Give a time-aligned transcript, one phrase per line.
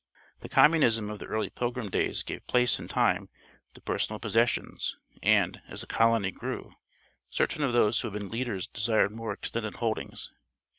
[0.39, 3.29] The communism of the early Pilgrim days gave place in time
[3.75, 4.75] to personal possession
[5.21, 6.71] and, as the colony grew,
[7.29, 10.31] certain of those who had been leaders desired more extended holdings.